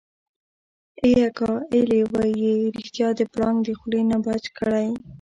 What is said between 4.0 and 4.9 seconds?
نه بچ کړی.